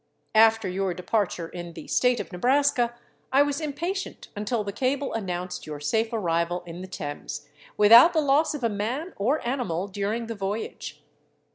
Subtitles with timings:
[0.33, 2.95] After your departure in the State of Nebraska
[3.31, 8.19] I was impatient until the cable announced your safe arrival in the Thames, without the
[8.21, 11.03] loss of a man or animal during the voyage.